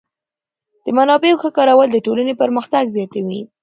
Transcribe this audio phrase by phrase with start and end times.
[0.85, 3.41] د منابعو ښه کارول د ټولنې پرمختګ زیاتوي.